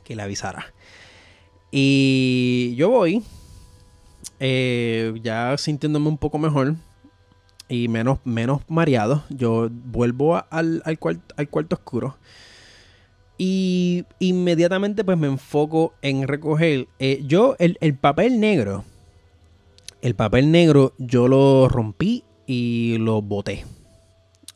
[0.04, 0.74] que le avisara.
[1.72, 3.24] Y yo voy,
[4.40, 6.76] eh, ya sintiéndome un poco mejor
[7.68, 11.00] y menos, menos mareado, yo vuelvo al, al,
[11.36, 12.18] al cuarto oscuro.
[13.38, 16.88] Y inmediatamente pues me enfoco en recoger.
[17.00, 18.84] Eh, yo, el, papel negro.
[20.02, 23.66] El papel negro yo lo rompí y lo boté.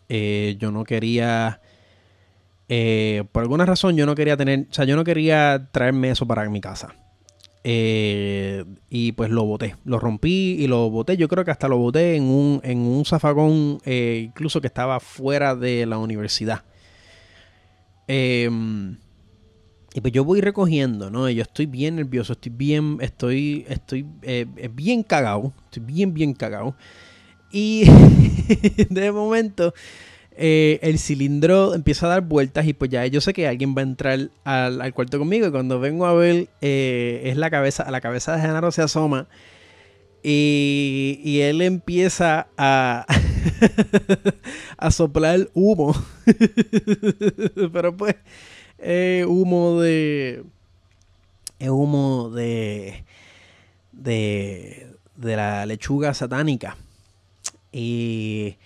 [0.10, 1.62] Eh, yo no quería...
[2.68, 4.68] por alguna razón yo no quería tener...
[4.70, 6.96] O sea, yo no quería traerme eso para mi casa.
[7.64, 11.18] Eh, y pues lo boté, lo rompí y lo boté.
[11.18, 15.00] Yo creo que hasta lo boté en un, en un zafagón, eh, incluso que estaba
[15.00, 16.64] fuera de la universidad.
[18.08, 18.98] Em,
[19.94, 21.30] y pues yo voy recogiendo, ¿no?
[21.30, 26.76] yo estoy bien nervioso, estoy bien, estoy, estoy eh, bien cagado, estoy bien, bien cagado.
[27.52, 27.84] Y
[28.90, 29.74] de momento
[30.38, 33.82] eh, el cilindro empieza a dar vueltas y pues ya yo sé que alguien va
[33.82, 38.00] a entrar al, cuarto conmigo y cuando vengo a ver eh, es la cabeza, la
[38.00, 39.28] cabeza de Genaro se asoma
[40.24, 43.06] y, él empieza a,
[44.78, 45.96] a soplar humo.
[47.74, 48.16] Pero pues
[48.82, 50.44] es humo de...
[51.60, 53.06] Es humo de...
[53.91, 56.78] De, de la lechuga satánica.
[57.72, 58.58] Y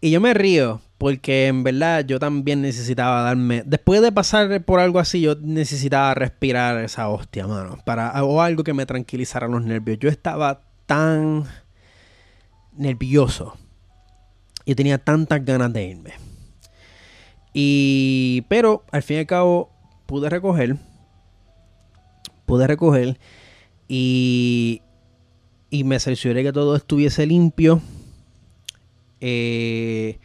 [0.00, 3.62] y yo me río porque en verdad yo también necesitaba darme.
[3.66, 7.78] Después de pasar por algo así, yo necesitaba respirar esa hostia, mano.
[7.84, 9.98] Para, o algo que me tranquilizara los nervios.
[9.98, 11.44] Yo estaba tan
[12.76, 13.56] nervioso.
[14.64, 16.12] Y tenía tantas ganas de irme.
[17.52, 18.44] Y.
[18.48, 19.70] Pero al fin y al cabo,
[20.06, 20.76] pude recoger.
[22.46, 23.18] Pude recoger.
[23.88, 24.82] Y.
[25.70, 27.80] Y me cercioré que todo estuviese limpio
[29.20, 30.18] eh,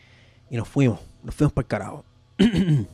[0.49, 2.05] y nos fuimos, nos fuimos para el carajo.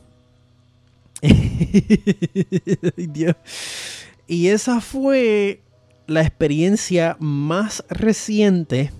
[4.28, 5.60] Y esa fue
[6.06, 8.90] la experiencia más reciente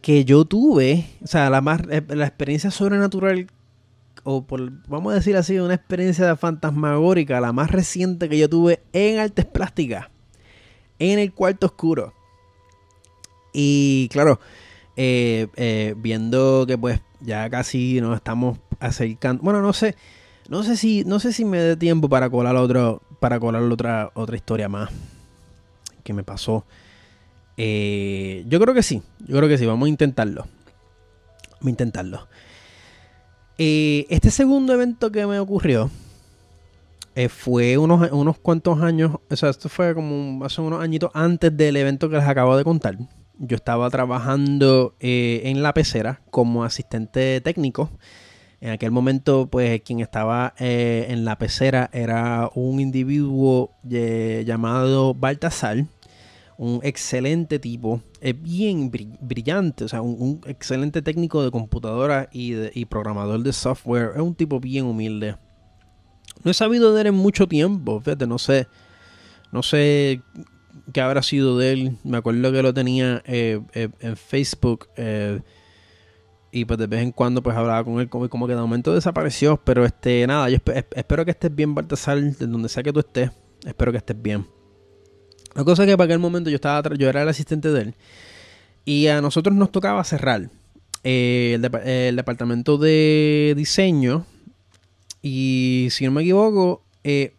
[0.00, 3.48] que yo tuve, o sea, la, más, eh, la experiencia sobrenatural,
[4.24, 8.82] o por, vamos a decir así, una experiencia fantasmagórica, la más reciente que yo tuve
[8.92, 10.08] en artes plásticas,
[10.98, 12.12] en el cuarto oscuro.
[13.52, 14.40] Y claro,
[14.96, 19.42] eh, eh, viendo que pues ya casi nos estamos acercando.
[19.42, 19.96] Bueno, no sé.
[20.48, 24.10] No sé si, no sé si me dé tiempo para colar otro, para colar otra,
[24.14, 24.90] otra historia más
[26.02, 26.64] que me pasó.
[27.56, 30.46] Eh, yo creo que sí, yo creo que sí, vamos a intentarlo.
[31.52, 32.28] Vamos a intentarlo.
[33.60, 35.90] Este segundo evento que me ocurrió
[37.28, 41.76] fue unos, unos cuantos años, o sea, esto fue como hace unos añitos antes del
[41.76, 42.96] evento que les acabo de contar
[43.40, 47.90] yo estaba trabajando eh, en la pecera como asistente técnico.
[48.60, 55.14] En aquel momento, pues quien estaba eh, en la pecera era un individuo eh, llamado
[55.14, 55.86] Baltasar,
[56.60, 58.02] un excelente tipo,
[58.42, 64.10] bien brillante, o sea, un, excelente técnico de computadora y, programador de software.
[64.14, 65.36] Es un tipo bien humilde.
[66.44, 68.68] No he sabido de él en mucho tiempo, fíjate, no sé,
[69.52, 70.20] no sé
[70.92, 71.96] que habrá sido de él.
[72.04, 74.88] Me acuerdo que lo tenía eh, eh, en Facebook.
[74.96, 75.40] Eh,
[76.52, 78.92] y pues de vez en cuando pues hablaba con él como, como que de momento
[78.92, 79.56] desapareció.
[79.64, 80.58] Pero este, nada, yo
[80.94, 83.30] espero que estés bien, Baltasar, de donde sea que tú estés.
[83.64, 84.59] Espero que estés bien.
[85.54, 87.94] La cosa es que para aquel momento yo estaba yo era el asistente de él.
[88.84, 90.48] Y a nosotros nos tocaba cerrar
[91.02, 94.24] el, el, departamento de diseño.
[95.22, 96.82] Y si no me equivoco,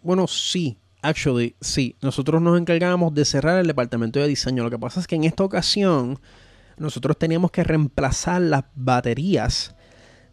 [0.04, 4.64] bueno, sí, Actually, sí, nosotros nos encargábamos de cerrar el departamento de diseño.
[4.64, 6.20] Lo que pasa es que en esta ocasión
[6.78, 9.76] nosotros teníamos que reemplazar las baterías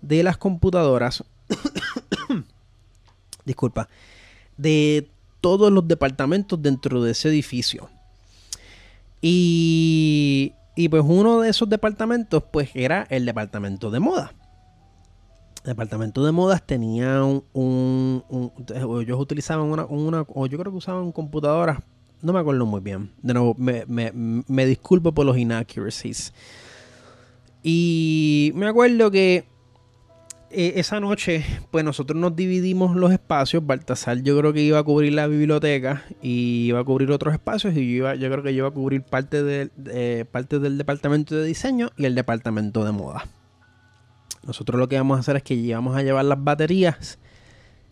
[0.02, 1.24] de las computadoras.
[3.46, 3.88] disculpa.
[4.58, 5.08] De
[5.40, 7.88] todos los departamentos dentro de ese edificio.
[9.20, 14.32] Y, y pues uno de esos departamentos pues era el departamento de moda
[15.64, 18.24] departamento de modas tenía un,
[19.00, 21.78] ellos utilizaban una, una, o yo creo que usaban computadoras,
[22.22, 23.12] no me acuerdo muy bien.
[23.22, 26.32] De nuevo, me, me, me disculpo por los inaccuracies.
[27.62, 29.46] Y me acuerdo que
[30.50, 33.66] eh, esa noche, pues nosotros nos dividimos los espacios.
[33.66, 37.76] Baltasar yo creo que iba a cubrir la biblioteca y iba a cubrir otros espacios
[37.76, 41.90] y yo, iba, creo que iba a cubrir parte, de, parte del departamento de diseño
[41.96, 43.26] y el departamento de moda.
[44.46, 47.18] Nosotros lo que íbamos a hacer es que íbamos a llevar las baterías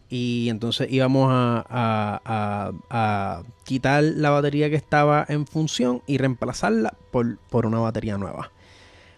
[0.08, 7.66] y entonces íbamos a, quitar la batería que estaba en función y reemplazarla por, por
[7.66, 8.50] una batería nueva.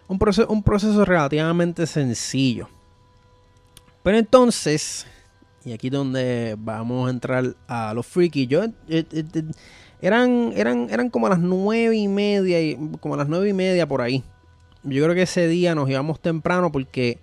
[0.09, 2.67] Un proceso, un proceso relativamente sencillo.
[4.03, 5.05] Pero entonces,
[5.65, 9.43] y aquí donde vamos a entrar a los freaky, yo eh, eh, eh,
[10.01, 14.23] eran, eran, eran como las nueve y media, como las nueve y media por ahí.
[14.83, 17.19] Yo creo que ese día nos íbamos temprano porque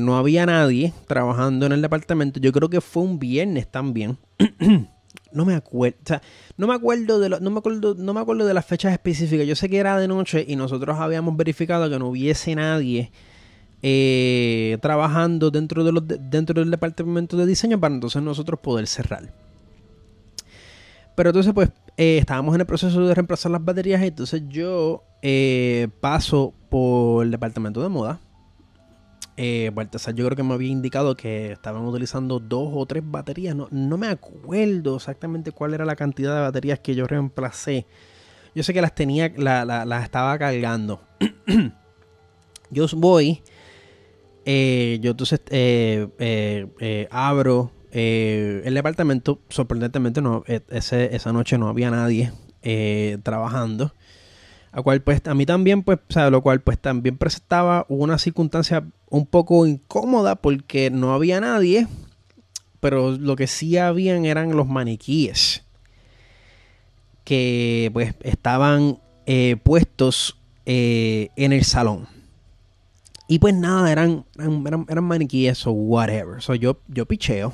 [0.00, 2.40] no había nadie trabajando en el departamento.
[2.40, 4.16] Yo creo que fue un viernes también.
[5.32, 5.62] no me o
[6.04, 6.22] sea,
[6.56, 9.46] no me acuerdo de no me acuerdo, no me acuerdo de las fechas específicas.
[9.46, 13.12] Yo sé que era de noche y nosotros habíamos verificado que no hubiese nadie
[13.82, 19.32] eh, trabajando dentro de los dentro del departamento de diseño para entonces nosotros poder cerrar.
[21.14, 25.88] Pero entonces pues eh, estábamos en el proceso de reemplazar las baterías entonces yo eh,
[26.00, 28.20] paso por el departamento de moda
[29.42, 29.72] eh,
[30.14, 33.56] yo creo que me había indicado que estaban utilizando dos o tres baterías.
[33.56, 37.86] No, no me acuerdo exactamente cuál era la cantidad de baterías que yo reemplacé.
[38.54, 41.00] Yo sé que las tenía, las estaba cargando.
[42.70, 43.42] yo voy,
[44.44, 49.40] eh, yo entonces eh, eh, abro el departamento.
[49.48, 52.32] Sorprendentemente, no, e, esa noche no había nadie
[53.22, 53.94] trabajando.
[54.72, 58.84] A cual pues a mí también pues, o lo cual pues también presentaba una circunstancia
[59.08, 61.88] un poco incómoda porque no había nadie,
[62.78, 65.64] pero lo que sí habían eran los maniquíes
[67.24, 68.98] que pues estaban
[69.64, 72.19] puestos en el salón.
[73.30, 76.42] Y pues nada, eran, eran, eran maniquíes o whatever.
[76.42, 77.52] So yo, yo picheo.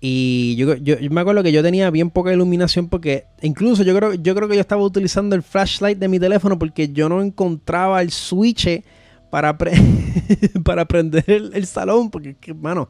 [0.00, 4.14] Y yo, yo, me acuerdo que yo tenía bien poca iluminación porque incluso yo creo,
[4.14, 8.02] yo creo que yo estaba utilizando el flashlight de mi teléfono porque yo no encontraba
[8.02, 8.82] el switch
[9.30, 9.56] para,
[10.64, 12.88] para prender el, salón porque, mano,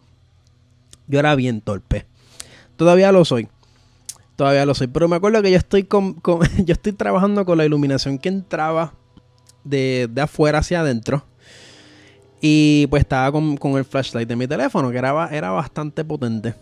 [1.06, 2.06] yo era bien torpe.
[2.76, 3.46] Todavía lo soy.
[4.36, 4.86] Todavía lo soy.
[4.86, 6.16] Pero me acuerdo que yo estoy con,
[6.64, 8.94] yo estoy trabajando con la iluminación que entraba
[9.64, 11.26] de, de afuera hacia adentro.
[12.44, 16.54] Y pues estaba con, con, el flashlight de mi teléfono, que era, era bastante potente.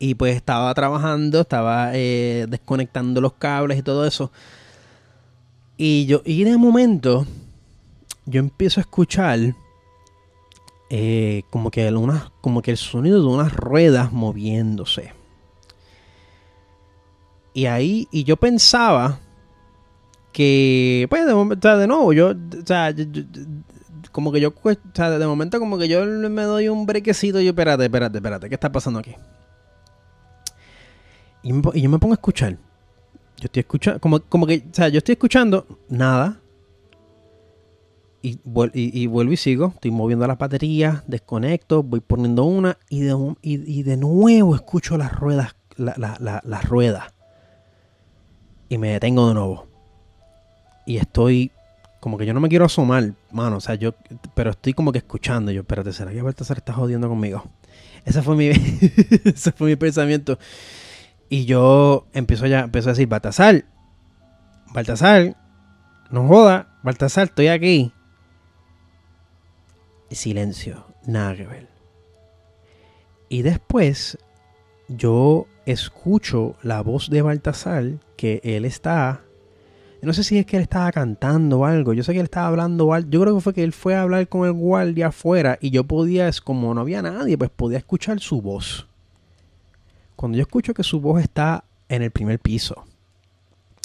[0.00, 4.32] Y pues estaba trabajando, estaba eh, desconectando los cables y todo eso.
[5.76, 7.24] Y yo, y de momento,
[8.26, 9.38] yo empiezo a escuchar
[10.90, 15.12] eh, como, que una, como que el sonido de unas ruedas moviéndose.
[17.54, 19.20] Y ahí, y yo pensaba
[20.32, 22.92] que, pues, de, de nuevo, yo, o sea,
[24.18, 27.44] como que yo, o sea, de momento como que yo me doy un brequecito y
[27.44, 29.14] yo, espérate, espérate, espérate, ¿qué está pasando aquí?
[31.44, 32.54] Y, yo me pongo a escuchar.
[33.36, 36.40] Yo estoy escuchando, como, como que, o sea, yo estoy escuchando nada.
[38.22, 38.40] Y,
[38.74, 39.70] y, vuelvo y sigo.
[39.76, 45.12] Estoy moviendo las baterías, desconecto, voy poniendo una y de, y, de nuevo escucho las
[45.12, 47.14] ruedas, las ruedas.
[48.68, 49.68] Y me detengo de nuevo.
[50.86, 51.52] Y estoy
[52.00, 53.94] como que yo no me quiero asomar, mano, o sea, yo,
[54.34, 55.50] pero estoy como que escuchando.
[55.50, 57.44] Yo, espérate, ¿será que Baltasar está jodiendo conmigo?
[58.04, 58.48] Ese fue mi,
[59.24, 60.38] ese fue mi pensamiento.
[61.28, 63.64] Y yo empiezo ya, empiezo a decir, Baltasar,
[64.72, 65.36] Baltasar,
[66.10, 67.92] no joda, Baltasar, estoy aquí.
[70.10, 71.68] silencio, nada que ver.
[73.28, 74.16] Y después
[74.88, 79.20] yo escucho la voz de Baltasar que él está.
[80.02, 81.92] No sé si es que él estaba cantando o algo.
[81.92, 82.96] Yo sé que él estaba hablando.
[83.08, 85.58] Yo creo que fue que él fue a hablar con el guardia afuera.
[85.60, 88.88] Y yo podía, como no había nadie, pues podía escuchar su voz
[90.18, 92.84] cuando yo escucho que su voz está en el primer piso,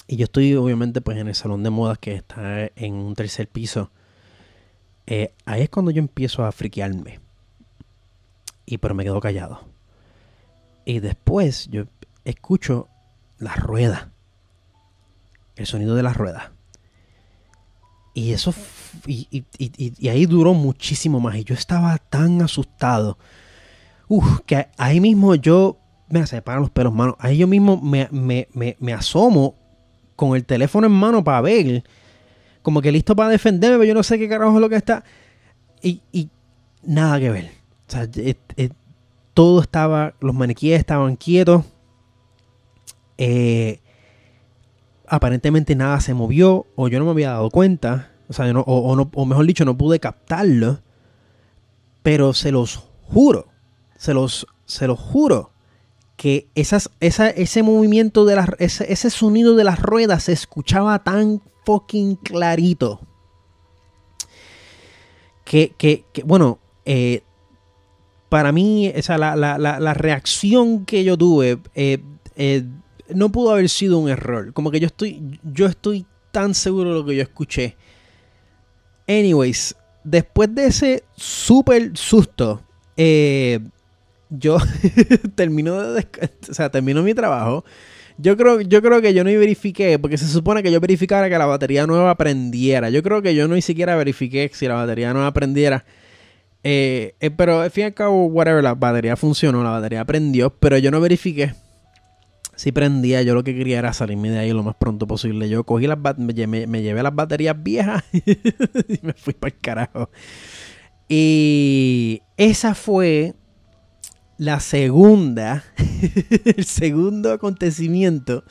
[0.07, 3.47] y yo estoy obviamente pues en el salón de modas que está en un tercer
[3.47, 3.91] piso,
[5.05, 7.19] eh, ahí es cuando yo empiezo a friquearme.
[8.65, 9.61] Y pero me quedo callado.
[10.85, 11.83] Y después yo
[12.25, 12.87] escucho
[13.37, 14.11] la rueda.
[15.55, 16.53] El sonido de la rueda.
[18.13, 18.53] Y eso.
[19.07, 21.35] Y, y, ahí duró muchísimo más.
[21.35, 23.17] Y yo estaba tan asustado.
[24.07, 27.17] Uf, que ahí mismo yo me separan los pelos, mano.
[27.19, 29.55] Ahí yo mismo me, asomo
[30.15, 31.83] con el teléfono en mano para ver.
[32.61, 35.03] Como que listo para defenderme, pero yo no sé qué carajo es lo que está.
[35.81, 36.29] Y,
[36.83, 37.51] nada que ver.
[37.87, 38.07] O sea,
[39.33, 41.65] todo estaba, los maniquíes estaban quietos.
[43.17, 43.79] Eh,
[45.15, 48.11] aparentemente nada se movió o yo no me había dado cuenta.
[48.27, 50.81] O sea, o, o mejor dicho, no pude captarlo.
[52.01, 53.47] Pero se los juro,
[53.97, 55.51] se los, se los juro
[56.17, 62.15] que esas, ese movimiento de las, ese, sonido de las ruedas se escuchaba tan fucking
[62.15, 63.01] clarito
[65.45, 67.23] que, que, bueno, eh,
[68.29, 71.99] para mí, esa, la, la, la, reacción que yo tuve eh,
[72.35, 72.63] eh,
[73.13, 74.53] no pudo haber sido un error.
[74.53, 77.75] Como que yo estoy, yo estoy tan seguro de lo que yo escuché.
[79.07, 82.61] Anyways, después de ese súper susto,
[82.97, 83.59] eh,
[84.29, 84.57] yo
[85.35, 86.07] termino de
[86.49, 87.63] o sea, termino mi trabajo.
[88.17, 91.37] Yo creo, yo creo que yo no verifiqué, porque se supone que yo verificara que
[91.37, 92.89] la batería nueva prendiera.
[92.89, 95.83] Yo creo que yo no ni siquiera verifiqué si la batería nueva prendiera.
[96.63, 100.51] Eh, eh, pero al fin y al cabo, whatever, la batería funcionó, la batería prendió,
[100.51, 101.53] pero yo no verifiqué
[102.55, 103.21] si prendía.
[103.21, 105.49] Yo lo que quería era salirme de ahí lo más pronto posible.
[105.49, 110.09] Yo cogí las me, me, llevé las baterías viejas y me fui para el carajo.
[111.07, 113.35] Y esa fue
[114.37, 115.63] la segunda,
[116.57, 118.43] el segundo acontecimiento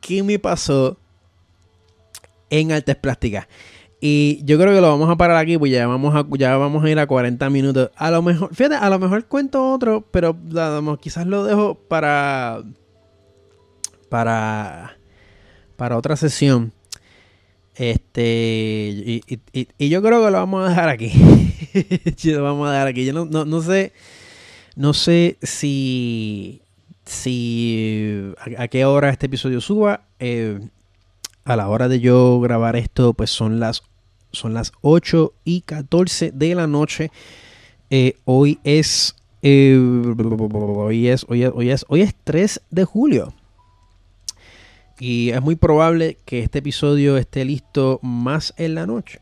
[0.00, 0.98] que me pasó
[2.50, 3.46] en artes plásticas.
[4.00, 6.84] Y yo creo que lo vamos a parar aquí, pues ya vamos a, ya vamos
[6.84, 7.90] a ir a 40 minutos.
[7.96, 10.36] A lo mejor, fíjate, a lo mejor cuento otro, pero
[11.00, 12.62] quizás lo dejo para.
[14.08, 14.96] Para.
[15.76, 16.72] Para otra sesión.
[17.74, 19.22] Este.
[19.52, 21.12] Y, yo creo que lo vamos a dejar aquí.
[22.24, 23.04] lo vamos a dejar aquí.
[23.04, 23.92] Yo no, sé.
[24.76, 26.62] No sé si.
[27.04, 28.32] Si.
[28.56, 30.02] A, qué hora este episodio suba.
[30.18, 30.60] Eh,
[31.44, 33.82] a la hora de yo grabar esto, pues son las
[34.34, 37.10] son las 8 y 14 de la noche.
[37.90, 39.16] Eh, hoy es.
[39.42, 43.34] Eh, hoy, es, hoy, es, hoy, es, 3 de julio.
[44.98, 49.20] Y es muy probable que este episodio esté listo más en la noche.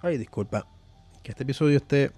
[0.00, 0.66] Ay, disculpa.
[1.22, 2.10] Que este episodio esté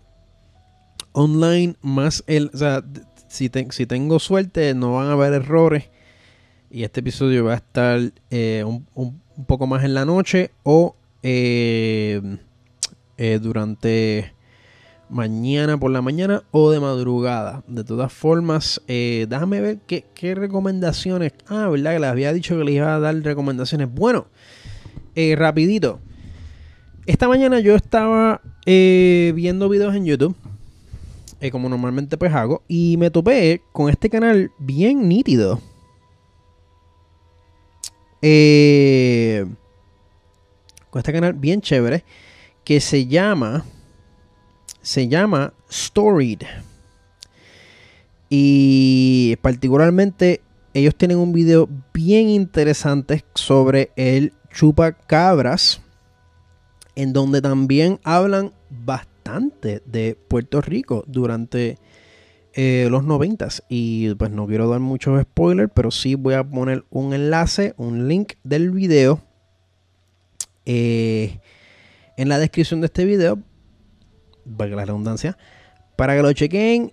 [1.12, 2.50] online más el.
[2.54, 2.82] O sea,
[3.28, 5.90] si, tengo suerte, no van a haber errores.
[6.70, 8.00] Y este episodio va a estar
[8.30, 10.50] eh, un, un, poco más en la noche.
[10.62, 12.38] O eh,
[13.18, 14.32] eh, durante
[15.10, 17.62] mañana por la mañana o de madrugada.
[17.66, 21.32] De todas formas, eh, déjame ver qué, recomendaciones.
[21.48, 23.92] Ah, verdad que les había dicho que les iba a dar recomendaciones.
[23.92, 24.26] Bueno,
[25.36, 26.00] rapidito.
[27.06, 30.36] Esta mañana yo estaba viendo videos en YouTube.
[31.50, 32.62] como normalmente pues hago.
[32.68, 35.60] Y me topé con este canal bien nítido.
[38.22, 39.46] Eh,
[40.90, 42.04] con este canal bien chévere
[42.64, 43.64] que se llama
[44.82, 46.42] se llama Storied.
[48.28, 50.40] Y particularmente
[50.74, 55.80] ellos tienen un video bien interesante sobre el chupacabras
[56.94, 61.78] en donde también hablan bastante de Puerto Rico durante
[62.52, 66.84] eh, los noventas y pues no quiero dar muchos spoilers pero sí voy a poner
[66.90, 69.22] un enlace un link del video
[70.66, 71.40] eh,
[72.16, 73.38] en la descripción de este video,
[74.58, 75.36] la redundancia,
[75.96, 76.92] para que lo chequen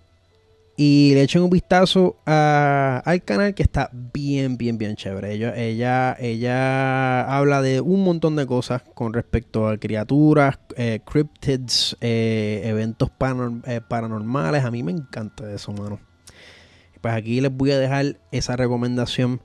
[0.80, 5.34] y le echen un vistazo al canal que está bien, bien, bien chévere.
[5.34, 11.98] Ella, ella, ella habla de un montón de cosas con respecto a criaturas, eh, cryptids,
[12.00, 14.64] eh, eventos paranormales.
[14.64, 16.00] A mí me encanta eso, mano.
[17.02, 19.42] Pues aquí les voy a dejar esa recomendación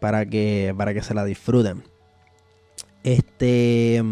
[0.00, 1.82] para que, para que se la disfruten.
[3.04, 4.02] Este.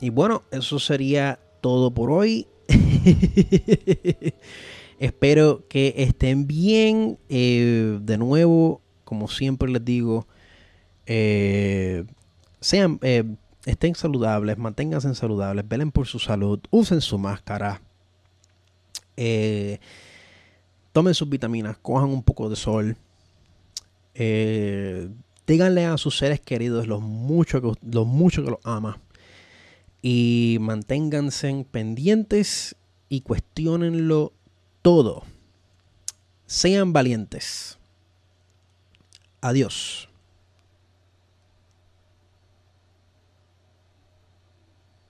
[0.00, 2.48] Y bueno, eso sería todo por hoy.
[4.98, 7.18] Espero que estén bien.
[7.28, 10.26] Eh, de nuevo, como siempre les digo,
[11.06, 12.04] eh,
[12.60, 13.24] sean, eh,
[13.66, 17.82] estén saludables, manténganse saludables, velen por su salud, usen su máscara,
[20.92, 22.96] tomen sus vitaminas, cojan un poco de sol.
[25.46, 29.00] Díganle a sus seres queridos lo mucho que, lo mucho que los ama.
[30.00, 32.76] Y manténganse pendientes
[33.08, 34.32] y cuestionenlo
[34.82, 35.22] todo.
[36.46, 37.78] Sean valientes.
[39.40, 40.08] Adiós.